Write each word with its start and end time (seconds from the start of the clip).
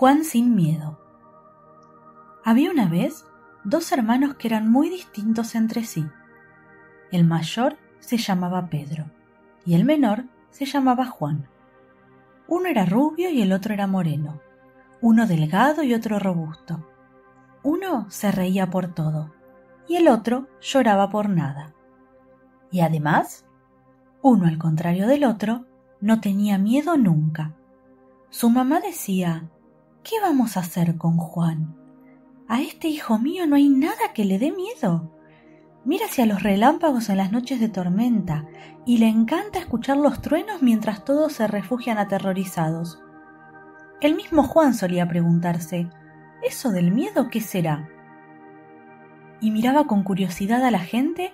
Juan 0.00 0.24
sin 0.24 0.54
miedo. 0.54 0.98
Había 2.42 2.70
una 2.70 2.88
vez 2.88 3.26
dos 3.64 3.92
hermanos 3.92 4.34
que 4.36 4.48
eran 4.48 4.72
muy 4.72 4.88
distintos 4.88 5.54
entre 5.54 5.84
sí. 5.84 6.06
El 7.12 7.26
mayor 7.26 7.76
se 7.98 8.16
llamaba 8.16 8.70
Pedro 8.70 9.10
y 9.66 9.74
el 9.74 9.84
menor 9.84 10.24
se 10.48 10.64
llamaba 10.64 11.04
Juan. 11.04 11.50
Uno 12.48 12.70
era 12.70 12.86
rubio 12.86 13.28
y 13.28 13.42
el 13.42 13.52
otro 13.52 13.74
era 13.74 13.86
moreno, 13.86 14.40
uno 15.02 15.26
delgado 15.26 15.82
y 15.82 15.92
otro 15.92 16.18
robusto. 16.18 16.88
Uno 17.62 18.10
se 18.10 18.32
reía 18.32 18.70
por 18.70 18.94
todo 18.94 19.34
y 19.86 19.96
el 19.96 20.08
otro 20.08 20.48
lloraba 20.62 21.10
por 21.10 21.28
nada. 21.28 21.74
Y 22.70 22.80
además, 22.80 23.44
uno 24.22 24.46
al 24.46 24.56
contrario 24.56 25.06
del 25.06 25.24
otro, 25.24 25.66
no 26.00 26.22
tenía 26.22 26.56
miedo 26.56 26.96
nunca. 26.96 27.52
Su 28.30 28.48
mamá 28.48 28.80
decía, 28.80 29.50
¿qué 30.02 30.20
vamos 30.20 30.56
a 30.56 30.60
hacer 30.60 30.96
con 30.96 31.16
Juan? 31.16 31.76
A 32.48 32.60
este 32.60 32.88
hijo 32.88 33.18
mío 33.18 33.46
no 33.46 33.56
hay 33.56 33.68
nada 33.68 34.12
que 34.14 34.24
le 34.24 34.38
dé 34.38 34.50
miedo. 34.52 35.14
Mira 35.84 36.06
hacia 36.06 36.26
los 36.26 36.42
relámpagos 36.42 37.08
en 37.08 37.16
las 37.16 37.32
noches 37.32 37.60
de 37.60 37.68
tormenta 37.68 38.46
y 38.84 38.98
le 38.98 39.08
encanta 39.08 39.58
escuchar 39.58 39.96
los 39.96 40.20
truenos 40.20 40.62
mientras 40.62 41.04
todos 41.04 41.32
se 41.34 41.46
refugian 41.46 41.98
aterrorizados. 41.98 43.00
El 44.00 44.14
mismo 44.14 44.42
Juan 44.42 44.74
solía 44.74 45.06
preguntarse, 45.06 45.88
¿eso 46.42 46.70
del 46.70 46.92
miedo 46.92 47.28
qué 47.30 47.40
será? 47.40 47.88
Y 49.40 49.50
miraba 49.50 49.86
con 49.86 50.02
curiosidad 50.02 50.64
a 50.64 50.70
la 50.70 50.80
gente 50.80 51.32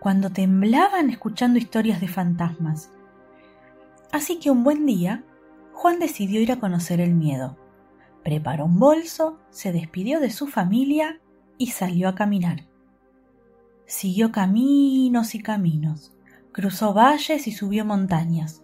cuando 0.00 0.30
temblaban 0.30 1.10
escuchando 1.10 1.58
historias 1.58 2.00
de 2.00 2.08
fantasmas. 2.08 2.92
Así 4.12 4.38
que 4.38 4.50
un 4.50 4.64
buen 4.64 4.86
día, 4.86 5.24
Juan 5.72 5.98
decidió 5.98 6.40
ir 6.40 6.52
a 6.52 6.60
conocer 6.60 7.00
el 7.00 7.14
miedo. 7.14 7.56
Preparó 8.24 8.66
un 8.66 8.78
bolso, 8.78 9.38
se 9.50 9.72
despidió 9.72 10.20
de 10.20 10.30
su 10.30 10.46
familia 10.46 11.20
y 11.56 11.68
salió 11.68 12.08
a 12.08 12.14
caminar. 12.14 12.66
Siguió 13.86 14.32
caminos 14.32 15.34
y 15.34 15.42
caminos, 15.42 16.12
cruzó 16.52 16.92
valles 16.92 17.46
y 17.46 17.52
subió 17.52 17.84
montañas, 17.84 18.62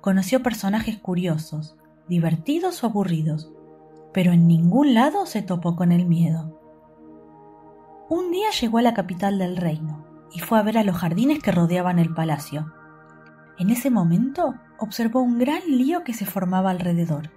conoció 0.00 0.42
personajes 0.42 0.98
curiosos, 0.98 1.76
divertidos 2.08 2.82
o 2.82 2.86
aburridos, 2.86 3.52
pero 4.12 4.32
en 4.32 4.46
ningún 4.46 4.94
lado 4.94 5.26
se 5.26 5.42
topó 5.42 5.76
con 5.76 5.92
el 5.92 6.06
miedo. 6.06 6.58
Un 8.08 8.30
día 8.30 8.50
llegó 8.50 8.78
a 8.78 8.82
la 8.82 8.94
capital 8.94 9.38
del 9.38 9.56
reino 9.56 10.04
y 10.34 10.40
fue 10.40 10.58
a 10.58 10.62
ver 10.62 10.78
a 10.78 10.84
los 10.84 10.96
jardines 10.96 11.38
que 11.38 11.52
rodeaban 11.52 11.98
el 11.98 12.12
palacio. 12.12 12.72
En 13.58 13.70
ese 13.70 13.90
momento 13.90 14.54
observó 14.78 15.20
un 15.20 15.38
gran 15.38 15.62
lío 15.66 16.04
que 16.04 16.14
se 16.14 16.26
formaba 16.26 16.70
alrededor. 16.70 17.30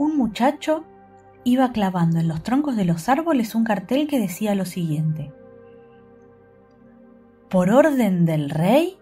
Un 0.00 0.16
muchacho 0.16 0.86
iba 1.44 1.72
clavando 1.72 2.20
en 2.20 2.26
los 2.26 2.42
troncos 2.42 2.74
de 2.74 2.86
los 2.86 3.10
árboles 3.10 3.54
un 3.54 3.64
cartel 3.64 4.08
que 4.08 4.18
decía 4.18 4.54
lo 4.54 4.64
siguiente. 4.64 5.30
Por 7.50 7.68
orden 7.68 8.24
del 8.24 8.48
rey, 8.48 8.96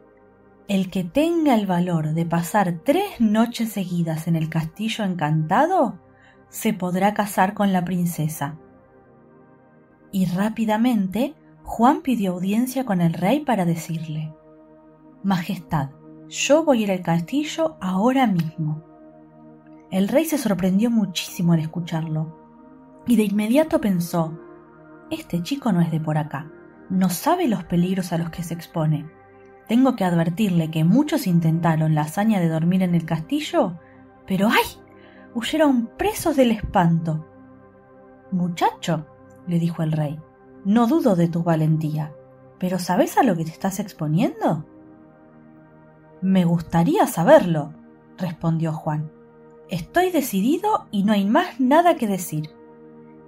el 0.67 0.91
que 0.91 1.05
tenga 1.05 1.55
el 1.55 1.67
valor 1.69 2.15
de 2.15 2.27
pasar 2.27 2.81
tres 2.85 3.21
noches 3.21 3.69
seguidas 3.69 4.27
en 4.27 4.35
el 4.35 4.49
castillo 4.49 5.05
encantado, 5.05 6.01
se 6.49 6.75
podrá 6.75 7.15
casar 7.15 7.55
con 7.55 7.73
la 7.73 7.85
princesa. 7.85 8.59
Y 10.11 10.27
rápidamente 10.27 11.37
Juan 11.63 12.03
pidió 12.03 12.33
audiencia 12.33 12.85
con 12.85 13.01
el 13.01 13.13
rey 13.13 13.45
para 13.45 13.65
decirle, 13.65 14.35
Majestad, 15.23 15.91
yo 16.29 16.65
voy 16.65 16.81
a 16.81 16.83
ir 16.83 16.91
al 16.91 17.03
castillo 17.03 17.77
ahora 17.81 18.27
mismo. 18.27 18.98
El 19.91 20.09
rey 20.09 20.27
se 20.27 20.37
sorprendió 20.37 20.91
muchísimo 20.91 21.55
al 21.55 21.61
escucharlo, 21.61 22.37
y 23.07 23.17
de 23.17 23.25
inmediato 23.25 23.81
pensó, 23.81 24.39
Este 25.11 25.43
chico 25.43 25.73
no 25.73 25.81
es 25.81 25.91
de 25.91 25.99
por 25.99 26.19
acá, 26.19 26.51
no 26.91 27.09
sabe 27.09 27.49
los 27.49 27.65
peligros 27.65 28.13
a 28.13 28.19
los 28.19 28.29
que 28.29 28.43
se 28.43 28.53
expone. 28.53 29.11
Tengo 29.67 29.97
que 29.97 30.05
advertirle 30.05 30.71
que 30.71 30.85
muchos 30.85 31.27
intentaron 31.27 31.95
la 31.95 32.03
hazaña 32.03 32.39
de 32.39 32.49
dormir 32.49 32.83
en 32.83 32.95
el 32.95 33.07
castillo, 33.07 33.79
pero 34.27 34.49
¡ay! 34.49 34.83
huyeron 35.35 35.91
presos 35.97 36.37
del 36.37 36.51
espanto. 36.51 37.27
Muchacho, 38.31 39.07
le 39.47 39.59
dijo 39.59 39.83
el 39.83 39.93
rey, 39.93 40.21
no 40.67 40.87
dudo 40.87 41.17
de 41.17 41.29
tu 41.29 41.43
valentía, 41.43 42.13
pero 42.59 42.79
¿sabes 42.79 43.17
a 43.17 43.23
lo 43.23 43.37
que 43.37 43.45
te 43.45 43.53
estás 43.53 43.81
exponiendo? 43.81 44.67
Me 46.21 46.45
gustaría 46.45 47.07
saberlo, 47.07 47.73
respondió 48.19 48.73
Juan. 48.73 49.18
Estoy 49.71 50.11
decidido 50.11 50.87
y 50.91 51.03
no 51.03 51.13
hay 51.13 51.27
más 51.27 51.61
nada 51.61 51.97
que 51.97 52.07
decir. 52.07 52.51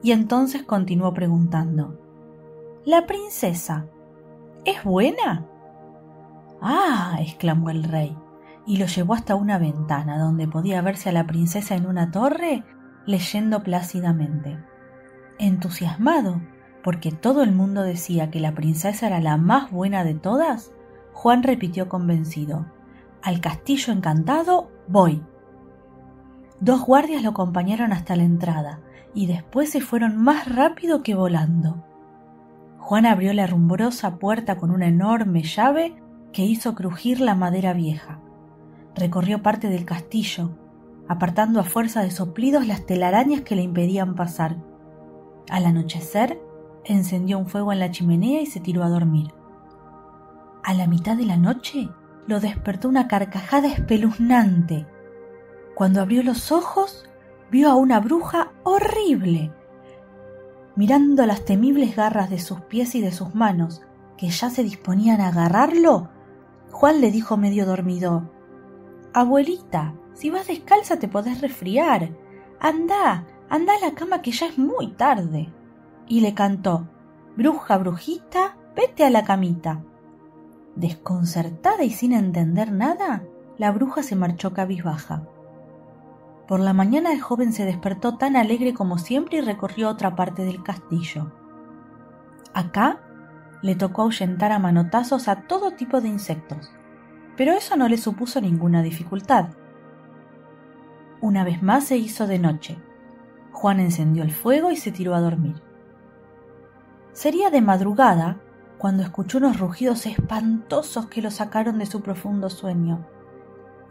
Y 0.03 0.13
entonces 0.13 0.63
continuó 0.63 1.13
preguntando. 1.13 1.99
¿La 2.85 3.07
princesa 3.07 3.87
es 4.65 4.83
buena? 4.85 5.47
Ah, 6.63 7.19
exclamó 7.21 7.71
el 7.71 7.85
rey, 7.85 8.17
y 8.67 8.79
lo 8.79 8.87
llevó 8.87 9.15
hasta 9.15 9.35
una 9.35 9.59
ventana 9.59 10.19
donde 10.19 10.49
podía 10.49 10.81
verse 10.83 11.11
a 11.11 11.13
la 11.13 11.27
princesa 11.27 11.75
en 11.75 11.87
una 11.87 12.11
torre 12.11 12.65
leyendo 13.07 13.63
plácidamente. 13.63 14.59
Entusiasmado, 15.39 16.41
porque 16.83 17.13
todo 17.13 17.43
el 17.43 17.53
mundo 17.53 17.83
decía 17.83 18.31
que 18.31 18.41
la 18.41 18.55
princesa 18.55 19.07
era 19.07 19.21
la 19.21 19.37
más 19.37 19.71
buena 19.71 20.05
de 20.05 20.15
todas, 20.15 20.73
Juan 21.13 21.43
repitió 21.43 21.89
convencido, 21.89 22.67
Al 23.23 23.41
castillo 23.41 23.93
encantado 23.93 24.71
voy. 24.89 25.23
Dos 26.61 26.85
guardias 26.85 27.23
lo 27.23 27.31
acompañaron 27.31 27.93
hasta 27.93 28.17
la 28.17 28.23
entrada, 28.23 28.81
y 29.15 29.27
después 29.27 29.71
se 29.71 29.81
fueron 29.81 30.17
más 30.17 30.47
rápido 30.55 31.03
que 31.03 31.15
volando. 31.15 31.85
Juan 32.79 33.07
abrió 33.07 33.33
la 33.33 33.47
rumbrosa 33.47 34.19
puerta 34.19 34.57
con 34.57 34.71
una 34.71 34.87
enorme 34.87 35.43
llave 35.43 35.95
que 36.33 36.45
hizo 36.45 36.75
crujir 36.75 37.21
la 37.21 37.35
madera 37.35 37.73
vieja. 37.73 38.21
Recorrió 38.95 39.43
parte 39.43 39.69
del 39.69 39.85
castillo, 39.85 40.51
apartando 41.09 41.61
a 41.61 41.65
fuerza 41.65 42.03
de 42.03 42.11
soplidos 42.11 42.67
las 42.67 42.87
telarañas 42.87 43.41
que 43.41 43.57
le 43.57 43.63
impedían 43.63 44.15
pasar. 44.15 44.57
Al 45.49 45.67
anochecer, 45.67 46.41
encendió 46.85 47.39
un 47.39 47.47
fuego 47.47 47.73
en 47.73 47.81
la 47.81 47.91
chimenea 47.91 48.41
y 48.41 48.47
se 48.47 48.61
tiró 48.61 48.85
a 48.85 48.89
dormir. 48.89 49.33
A 50.63 50.75
la 50.75 50.87
mitad 50.87 51.17
de 51.17 51.25
la 51.25 51.37
noche 51.37 51.89
lo 52.27 52.39
despertó 52.39 52.89
una 52.89 53.09
carcajada 53.09 53.69
espeluznante. 53.69 54.87
Cuando 55.81 56.03
abrió 56.03 56.23
los 56.23 56.53
ojos, 56.53 57.09
vio 57.51 57.71
a 57.71 57.75
una 57.75 58.01
bruja 58.01 58.53
horrible. 58.65 59.51
Mirando 60.77 61.25
las 61.25 61.47
temibles 61.47 61.97
garras 61.97 62.29
de 62.29 62.39
sus 62.39 62.61
pies 62.61 62.95
y 62.95 63.01
de 63.01 63.13
sus 63.13 63.35
manos, 63.35 63.81
que 64.19 64.29
ya 64.29 64.51
se 64.51 64.63
disponían 64.63 65.23
a 65.23 65.29
agarrarlo, 65.29 66.11
Juan 66.71 67.01
le 67.01 67.11
dijo 67.11 67.39
medio 67.39 67.65
dormido 67.65 68.31
Abuelita, 69.15 69.95
si 70.13 70.29
vas 70.29 70.49
descalza 70.49 70.99
te 70.99 71.09
podés 71.09 71.41
resfriar. 71.41 72.11
Anda, 72.61 73.25
anda 73.49 73.73
a 73.75 73.81
la 73.81 73.95
cama 73.95 74.21
que 74.21 74.33
ya 74.33 74.49
es 74.49 74.59
muy 74.59 74.89
tarde 74.89 75.51
y 76.07 76.21
le 76.21 76.35
cantó 76.35 76.91
Bruja, 77.39 77.79
brujita, 77.79 78.55
vete 78.77 79.07
a 79.07 79.09
la 79.09 79.25
camita. 79.25 79.83
Desconcertada 80.77 81.85
y 81.85 81.91
sin 81.91 82.13
entender 82.13 82.71
nada, 82.71 83.23
la 83.57 83.71
bruja 83.71 84.03
se 84.03 84.15
marchó 84.15 84.53
cabizbaja. 84.53 85.23
Por 86.51 86.59
la 86.59 86.73
mañana 86.73 87.13
el 87.13 87.21
joven 87.21 87.53
se 87.53 87.65
despertó 87.65 88.17
tan 88.17 88.35
alegre 88.35 88.75
como 88.75 88.99
siempre 88.99 89.39
y 89.39 89.41
recorrió 89.41 89.89
otra 89.89 90.17
parte 90.17 90.45
del 90.45 90.65
castillo. 90.65 91.31
Acá 92.53 92.99
le 93.63 93.77
tocó 93.77 94.03
ahuyentar 94.03 94.51
a 94.51 94.59
manotazos 94.59 95.29
a 95.29 95.43
todo 95.43 95.71
tipo 95.71 96.01
de 96.01 96.09
insectos, 96.09 96.73
pero 97.37 97.53
eso 97.53 97.77
no 97.77 97.89
le 97.89 97.99
supuso 97.99 98.41
ninguna 98.41 98.83
dificultad. 98.83 99.51
Una 101.21 101.45
vez 101.45 101.63
más 101.63 101.85
se 101.85 101.99
hizo 101.99 102.27
de 102.27 102.41
noche. 102.41 102.79
Juan 103.53 103.79
encendió 103.79 104.25
el 104.25 104.33
fuego 104.33 104.73
y 104.73 104.77
se 104.77 104.91
tiró 104.91 105.15
a 105.15 105.21
dormir. 105.21 105.63
Sería 107.13 107.51
de 107.51 107.61
madrugada 107.61 108.41
cuando 108.77 109.05
escuchó 109.05 109.39
unos 109.39 109.61
rugidos 109.61 110.05
espantosos 110.05 111.07
que 111.07 111.23
lo 111.23 111.31
sacaron 111.31 111.79
de 111.79 111.87
su 111.87 112.03
profundo 112.03 112.51
sueño. 112.51 113.07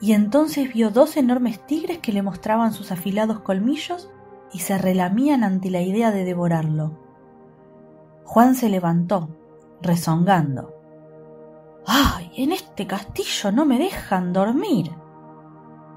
Y 0.01 0.13
entonces 0.13 0.73
vio 0.73 0.91
dos 0.91 1.17
enormes 1.17 1.65
tigres 1.65 1.99
que 1.99 2.13
le 2.13 2.21
mostraban 2.21 2.73
sus 2.73 2.91
afilados 2.91 3.41
colmillos 3.41 4.09
y 4.53 4.59
se 4.59 4.77
relamían 4.77 5.43
ante 5.43 5.69
la 5.69 5.81
idea 5.81 6.11
de 6.11 6.23
devorarlo. 6.23 6.97
Juan 8.23 8.55
se 8.55 8.69
levantó, 8.69 9.29
rezongando. 9.81 10.73
¡Ay! 11.85 12.31
En 12.35 12.51
este 12.51 12.87
castillo 12.87 13.51
no 13.51 13.65
me 13.65 13.79
dejan 13.79 14.33
dormir. 14.33 14.91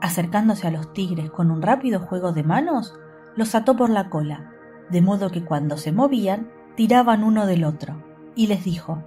Acercándose 0.01 0.67
a 0.67 0.71
los 0.73 0.93
tigres 0.93 1.31
con 1.31 1.51
un 1.51 1.63
rápido 1.63 2.01
juego 2.01 2.33
de 2.33 2.43
manos, 2.43 2.95
los 3.37 3.55
ató 3.55 3.77
por 3.77 3.91
la 3.91 4.11
cola, 4.11 4.53
de 4.91 5.01
modo 5.01 5.31
que 5.31 5.45
cuando 5.45 5.77
se 5.77 5.93
movían 5.93 6.51
tiraban 6.75 7.23
uno 7.23 7.47
del 7.47 7.65
otro, 7.65 8.03
y 8.35 8.47
les 8.49 8.65
dijo, 8.65 9.03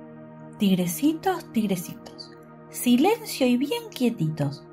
Tigrecitos, 0.57 1.51
tigrecitos, 1.51 2.31
silencio 2.69 3.45
y 3.45 3.57
bien 3.57 3.83
quietitos. 3.89 4.65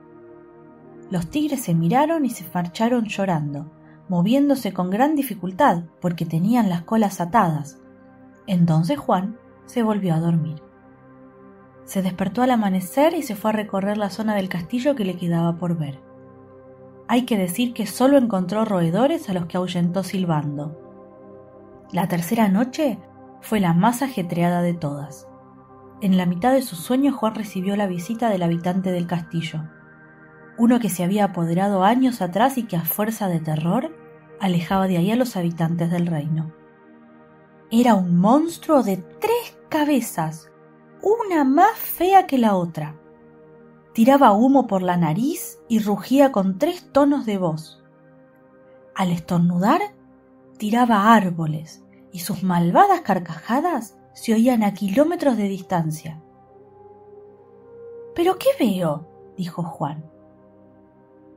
Los 1.13 1.29
tigres 1.29 1.61
se 1.61 1.75
miraron 1.75 2.25
y 2.25 2.31
se 2.31 2.43
marcharon 2.55 3.05
llorando, 3.05 3.71
moviéndose 4.09 4.73
con 4.73 4.89
gran 4.89 5.15
dificultad 5.15 5.83
porque 6.01 6.25
tenían 6.25 6.71
las 6.71 6.85
colas 6.85 7.21
atadas. 7.21 7.79
Entonces 8.47 8.99
Juan 8.99 9.37
se 9.67 9.83
volvió 9.83 10.15
a 10.15 10.21
dormir. 10.21 10.63
Se 11.85 12.01
despertó 12.01 12.41
al 12.41 12.51
amanecer 12.51 13.13
y 13.13 13.21
se 13.21 13.37
fue 13.37 13.51
a 13.51 13.53
recorrer 13.53 13.99
la 13.99 14.09
zona 14.09 14.35
del 14.35 14.49
castillo 14.49 14.95
que 14.95 15.05
le 15.05 15.19
quedaba 15.19 15.59
por 15.59 15.77
ver. 15.77 16.01
Hay 17.09 17.27
que 17.27 17.37
decir 17.37 17.75
que 17.75 17.85
solo 17.85 18.17
encontró 18.17 18.65
roedores 18.65 19.29
a 19.29 19.35
los 19.35 19.45
que 19.45 19.59
ahuyentó 19.59 20.05
silbando. 20.05 20.81
La 21.93 22.09
tercera 22.09 22.49
noche 22.49 22.99
fue 23.43 23.61
la 23.61 23.75
más 23.75 24.01
ajetreada 24.01 24.63
de 24.63 24.73
todas. 24.73 25.29
En 26.01 26.17
la 26.17 26.25
mitad 26.25 26.55
de 26.55 26.63
sus 26.63 26.79
sueños 26.79 27.15
Juan 27.15 27.35
recibió 27.35 27.77
la 27.77 27.87
visita 27.87 28.31
del 28.31 28.43
habitante 28.43 28.93
del 28.93 29.07
castillo, 29.07 29.65
uno 30.59 30.81
que 30.81 30.91
se 30.91 31.05
había 31.05 31.25
apoderado 31.25 31.85
años 31.85 32.21
atrás 32.21 32.59
y 32.59 32.65
que 32.65 32.77
a 32.77 32.85
fuerza 32.85 33.29
de 33.29 33.41
terror 33.41 33.95
alejaba 34.41 34.89
de 34.89 34.99
ahí 34.99 35.11
a 35.11 35.17
los 35.17 35.37
habitantes 35.37 35.91
del 35.91 36.07
reino. 36.07 36.53
Era 37.71 37.95
un 37.95 38.17
monstruo 38.19 38.83
de 38.83 38.99
tres 38.99 39.57
cabezas, 39.69 40.51
una 41.01 41.45
más 41.45 41.73
fea 41.73 42.27
que 42.27 42.39
la 42.39 42.55
otra. 42.55 42.97
Tiraba 43.95 44.33
humo 44.33 44.67
por 44.67 44.83
la 44.83 44.97
nariz 44.97 45.59
y 45.69 45.79
rugía 45.79 46.33
con 46.33 46.59
tres 46.59 46.91
tonos 46.93 47.25
de 47.25 47.39
voz. 47.39 47.83
Al 48.95 49.11
estornudar, 49.11 49.81
tiraba 50.59 51.15
árboles 51.15 51.83
y 52.13 52.21
sus 52.21 52.43
malvadas 52.43 53.01
carcajadas 53.01 53.99
se 54.13 54.35
oían 54.35 54.63
a 54.63 54.75
kilómetros 54.75 55.37
de 55.37 55.49
distancia. 55.49 56.23
¿Pero 58.15 58.37
qué 58.39 58.49
veo? 58.61 59.09
dijo 59.37 59.63
Juan. 59.63 60.05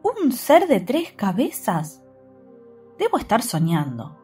¿Un 0.05 0.33
ser 0.33 0.67
de 0.67 0.81
tres 0.81 1.13
cabezas? 1.13 2.03
Debo 2.99 3.17
estar 3.17 3.41
soñando. 3.41 4.15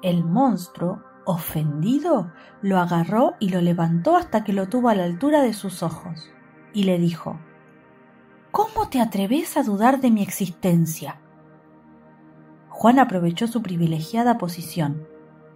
El 0.00 0.24
monstruo, 0.24 1.02
ofendido, 1.26 2.32
lo 2.62 2.78
agarró 2.78 3.34
y 3.40 3.50
lo 3.50 3.60
levantó 3.60 4.16
hasta 4.16 4.42
que 4.42 4.54
lo 4.54 4.70
tuvo 4.70 4.88
a 4.88 4.94
la 4.94 5.04
altura 5.04 5.42
de 5.42 5.52
sus 5.52 5.82
ojos, 5.82 6.30
y 6.72 6.84
le 6.84 6.98
dijo 6.98 7.38
¿Cómo 8.52 8.88
te 8.88 9.02
atreves 9.02 9.58
a 9.58 9.64
dudar 9.64 10.00
de 10.00 10.10
mi 10.10 10.22
existencia? 10.22 11.20
Juan 12.70 13.00
aprovechó 13.00 13.48
su 13.48 13.60
privilegiada 13.60 14.38
posición, 14.38 15.06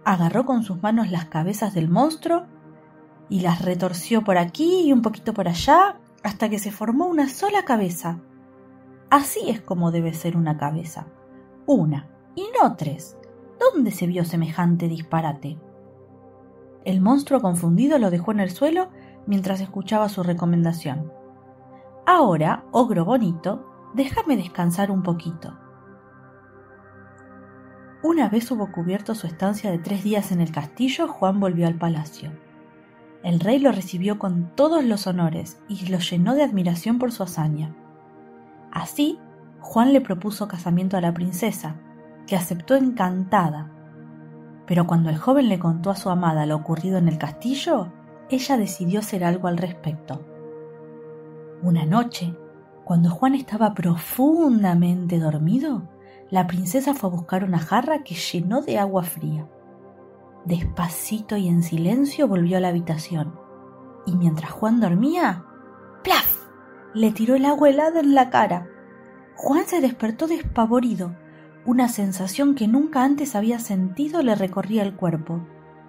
agarró 0.03 0.45
con 0.45 0.61
sus 0.61 0.83
manos 0.83 1.09
las 1.09 1.25
cabezas 1.25 1.73
del 1.73 1.89
monstruo 1.89 2.45
y 3.27 3.39
las 3.39 3.63
retorció 3.63 4.23
por 4.23 4.37
aquí 4.37 4.81
y 4.81 4.93
un 4.93 5.01
poquito 5.01 5.33
por 5.33 5.47
allá 5.47 5.97
hasta 6.21 6.47
que 6.47 6.59
se 6.59 6.71
formó 6.71 7.07
una 7.07 7.27
sola 7.27 7.65
cabeza. 7.65 8.19
Así 9.09 9.49
es 9.49 9.61
como 9.61 9.91
debe 9.91 10.13
ser 10.13 10.35
una 10.35 10.57
cabeza. 10.57 11.07
Una, 11.65 12.09
y 12.35 12.45
no 12.61 12.75
tres. 12.75 13.17
¿Dónde 13.59 13.91
se 13.91 14.07
vio 14.07 14.25
semejante 14.25 14.87
disparate? 14.87 15.57
El 16.83 17.01
monstruo 17.01 17.41
confundido 17.41 17.97
lo 17.97 18.11
dejó 18.11 18.31
en 18.31 18.39
el 18.39 18.51
suelo 18.51 18.89
mientras 19.25 19.61
escuchaba 19.61 20.09
su 20.09 20.23
recomendación. 20.23 21.11
Ahora, 22.05 22.65
ogro 22.71 23.05
bonito, 23.05 23.91
déjame 23.95 24.37
descansar 24.37 24.91
un 24.91 25.01
poquito. 25.01 25.57
Una 28.03 28.29
vez 28.29 28.51
hubo 28.51 28.71
cubierto 28.71 29.15
su 29.15 29.25
estancia 29.25 29.71
de 29.71 29.79
tres 29.79 30.03
días 30.03 30.31
en 30.31 30.41
el 30.41 30.51
castillo, 30.51 31.07
Juan 31.07 31.39
volvió 31.39 31.65
al 31.65 31.79
palacio. 31.79 32.31
El 33.23 33.39
rey 33.39 33.57
lo 33.57 33.71
recibió 33.71 34.19
con 34.19 34.55
todos 34.55 34.83
los 34.83 35.07
honores 35.07 35.59
y 35.67 35.87
lo 35.87 35.97
llenó 35.97 36.35
de 36.35 36.43
admiración 36.43 36.99
por 36.99 37.11
su 37.11 37.23
hazaña. 37.23 37.75
Así, 38.75 39.17
Juan 39.61 39.93
le 39.93 40.01
propuso 40.01 40.49
casamiento 40.49 40.97
a 40.97 41.01
la 41.01 41.13
princesa, 41.13 41.77
que 42.27 42.35
aceptó 42.35 42.75
encantada. 42.75 43.71
Pero 44.67 44.85
cuando 44.85 45.09
el 45.09 45.17
joven 45.17 45.47
le 45.47 45.59
contó 45.59 45.91
a 45.91 45.95
su 45.95 46.09
amada 46.09 46.45
lo 46.45 46.57
ocurrido 46.57 46.97
en 46.97 47.07
el 47.07 47.17
castillo, 47.17 47.93
ella 48.29 48.57
decidió 48.57 48.99
hacer 48.99 49.23
algo 49.23 49.47
al 49.47 49.57
respecto. 49.57 50.25
Una 51.63 51.85
noche, 51.85 52.35
cuando 52.83 53.09
Juan 53.09 53.33
estaba 53.33 53.73
profundamente 53.73 55.19
dormido, 55.19 55.87
la 56.29 56.45
princesa 56.45 56.93
fue 56.93 57.09
a 57.09 57.13
buscar 57.13 57.45
una 57.45 57.59
jarra 57.59 58.03
que 58.03 58.15
llenó 58.15 58.61
de 58.61 58.77
agua 58.77 59.03
fría. 59.03 59.47
Despacito 60.43 61.37
y 61.37 61.47
en 61.47 61.63
silencio 61.63 62.27
volvió 62.27 62.57
a 62.57 62.59
la 62.59 62.67
habitación, 62.67 63.39
y 64.05 64.17
mientras 64.17 64.51
Juan 64.51 64.81
dormía, 64.81 65.45
¡plaf! 66.03 66.34
Le 66.95 67.11
tiró 67.11 67.35
el 67.35 67.43
agua 67.43 67.69
helada 67.69 67.99
en 67.99 68.15
la 68.15 68.29
cara. 68.29 68.69
Juan 69.35 69.65
se 69.65 69.81
despertó 69.81 70.27
despavorido. 70.27 71.13
Una 71.65 71.89
sensación 71.89 72.55
que 72.55 72.69
nunca 72.69 73.03
antes 73.03 73.35
había 73.35 73.59
sentido 73.59 74.23
le 74.23 74.33
recorría 74.33 74.81
el 74.81 74.95
cuerpo. 74.95 75.41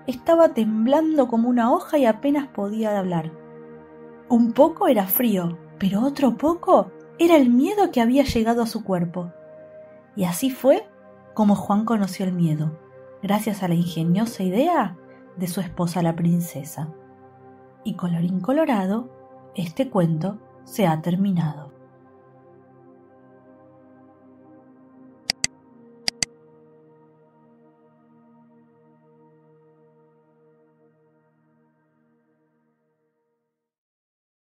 Estaba 0.08 0.49
temblando 0.49 1.29
como 1.29 1.49
una 1.49 1.73
hoja 1.73 1.97
y 1.99 2.06
apenas 2.06 2.49
podía 2.49 2.99
hablar. 2.99 3.31
Un 4.29 4.53
poco 4.53 4.88
era 4.88 5.06
frío, 5.06 5.56
pero 5.79 6.03
otro 6.03 6.37
poco 6.37 6.91
era 7.20 7.37
el 7.37 7.50
miedo 7.50 7.93
que 7.93 8.00
había 8.00 8.25
llegado 8.25 8.62
a 8.62 8.67
su 8.67 8.82
cuerpo. 8.82 9.32
Y 10.17 10.25
así 10.25 10.50
fue 10.50 10.88
como 11.35 11.55
Juan 11.55 11.85
conoció 11.85 12.26
el 12.26 12.32
miedo, 12.32 12.81
gracias 13.23 13.62
a 13.62 13.69
la 13.69 13.75
ingeniosa 13.75 14.43
idea 14.43 14.97
de 15.37 15.47
su 15.47 15.61
esposa 15.61 16.03
la 16.03 16.17
princesa. 16.17 16.88
Y 17.85 17.94
colorín 17.94 18.41
colorado, 18.41 19.08
este 19.55 19.88
cuento 19.88 20.41
se 20.66 20.86
ha 20.86 21.00
terminado. 21.00 21.65